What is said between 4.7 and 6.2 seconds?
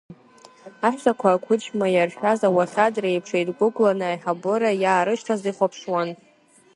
иаарышьҭыз ихәаԥшуан.